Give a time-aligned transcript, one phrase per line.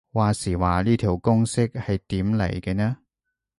[0.13, 2.97] 話時話呢條公式係點嚟嘅呢